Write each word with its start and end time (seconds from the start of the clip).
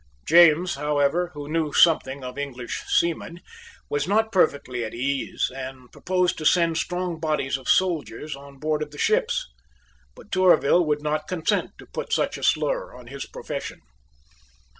James, 0.25 0.73
however, 0.73 1.29
who 1.35 1.47
knew 1.47 1.71
something 1.71 2.23
of 2.23 2.35
English 2.35 2.81
seamen, 2.87 3.39
was 3.87 4.07
not 4.07 4.31
perfectly 4.31 4.83
at 4.83 4.95
ease, 4.95 5.51
and 5.55 5.91
proposed 5.91 6.39
to 6.39 6.43
send 6.43 6.77
strong 6.79 7.19
bodies 7.19 7.55
of 7.55 7.69
soldiers 7.69 8.35
on 8.35 8.57
board 8.57 8.81
of 8.81 8.89
the 8.89 8.97
ships. 8.97 9.45
But 10.15 10.31
Tourville 10.31 10.83
would 10.85 11.03
not 11.03 11.27
consent 11.27 11.77
to 11.77 11.85
put 11.85 12.11
such 12.13 12.39
a 12.39 12.43
slur 12.43 12.91
on 12.95 13.05
his 13.13 13.27
profession. 13.27 13.77